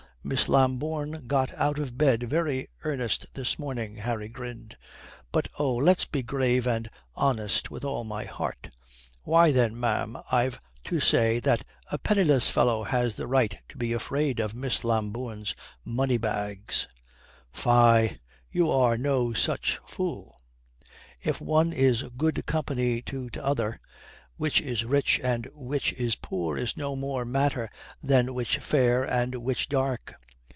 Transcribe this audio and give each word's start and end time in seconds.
"Miss 0.23 0.47
Lambourne 0.47 1.23
got 1.25 1.51
out 1.55 1.79
of 1.79 1.97
bed 1.97 2.21
very 2.29 2.67
earnest 2.83 3.25
this 3.33 3.57
morning," 3.57 3.95
Harry 3.95 4.29
grinned. 4.29 4.77
"But 5.31 5.47
oh, 5.57 5.73
let's 5.73 6.05
be 6.05 6.21
grave 6.21 6.67
and 6.67 6.91
honest 7.15 7.71
with 7.71 7.83
all 7.83 8.03
my 8.03 8.25
heart. 8.25 8.69
Why, 9.23 9.51
then, 9.51 9.79
ma'am, 9.79 10.17
I've 10.31 10.59
to 10.83 10.99
say 10.99 11.39
that 11.39 11.63
a 11.91 11.97
penniless 11.97 12.51
fellow 12.51 12.83
has 12.83 13.15
the 13.15 13.25
right 13.25 13.57
to 13.69 13.77
be 13.77 13.93
afraid 13.93 14.39
of 14.39 14.53
Miss 14.53 14.83
Lambourne's 14.83 15.55
money 15.83 16.17
bags." 16.19 16.87
"Fie, 17.51 18.17
you 18.51 18.69
are 18.69 18.97
no 18.97 19.33
such 19.33 19.79
fool. 19.87 20.37
If 21.19 21.41
one 21.41 21.73
is 21.73 22.03
good 22.15 22.45
company 22.45 23.01
to 23.01 23.31
t'other, 23.31 23.79
which 24.37 24.59
is 24.59 24.85
rich 24.85 25.19
and 25.23 25.47
which 25.53 25.93
is 25.93 26.15
poor 26.15 26.57
is 26.57 26.75
no 26.75 26.95
more 26.95 27.23
matter 27.23 27.69
than 28.01 28.33
which 28.33 28.57
fair 28.57 29.03
and 29.03 29.35
which 29.35 29.69
dark." 29.69 30.15